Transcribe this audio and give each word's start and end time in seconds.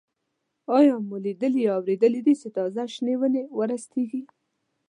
آیا 0.77 0.95
مو 1.07 1.15
لیدلي 1.25 1.61
یا 1.67 1.71
اورېدلي 1.77 2.21
دي 2.25 2.33
چې 2.41 2.47
تازه 2.57 2.83
شنې 2.93 3.15
ونې 3.19 3.41
ورستېږي؟ 3.57 4.21